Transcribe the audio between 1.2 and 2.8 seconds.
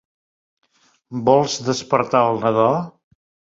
Vols despertar el nadó!